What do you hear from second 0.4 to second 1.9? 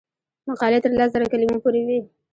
مقالې تر لس زره کلمو پورې